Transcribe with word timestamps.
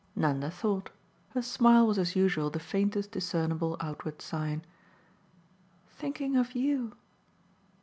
Nanda 0.15 0.49
thought; 0.49 0.89
her 1.35 1.43
smile 1.43 1.85
was 1.85 1.99
as 1.99 2.15
usual 2.15 2.49
the 2.49 2.57
faintest 2.59 3.11
discernible 3.11 3.77
outward 3.79 4.19
sign. 4.19 4.63
"Thinking 5.91 6.35
of 6.35 6.55
YOU." 6.55 6.93